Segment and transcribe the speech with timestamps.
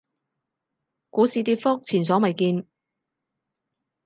[1.11, 2.65] 股市跌幅前所未見